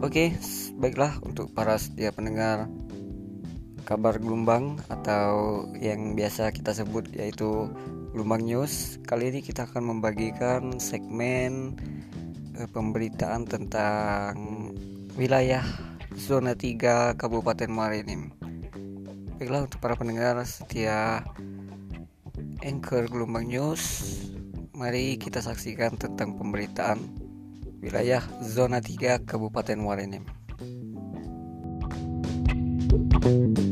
[0.00, 0.32] Oke,
[0.80, 2.72] baiklah untuk para setia pendengar
[3.84, 7.68] kabar gelombang atau yang biasa kita sebut yaitu
[8.16, 8.96] gelombang news.
[9.04, 11.76] Kali ini kita akan membagikan segmen
[12.56, 14.32] eh, pemberitaan tentang
[15.20, 15.68] wilayah
[16.16, 18.32] zona 3 Kabupaten Marinim.
[19.36, 21.28] Baiklah untuk para pendengar setia
[22.64, 24.16] Anchor Gelombang News,
[24.72, 27.29] mari kita saksikan tentang pemberitaan
[27.80, 30.24] wilayah zona 3 Kabupaten Marinim.
[33.20, 33.69] thank you